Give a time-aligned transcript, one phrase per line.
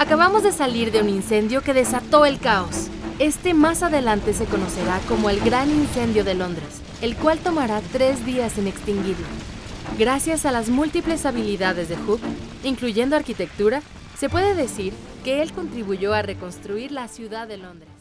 [0.00, 2.88] Acabamos de salir de un incendio que desató el caos.
[3.18, 8.24] Este más adelante se conocerá como el Gran Incendio de Londres, el cual tomará tres
[8.24, 9.26] días en extinguirlo.
[9.98, 12.20] Gracias a las múltiples habilidades de Hook,
[12.64, 13.82] incluyendo arquitectura,
[14.18, 17.99] se puede decir que él contribuyó a reconstruir la ciudad de Londres.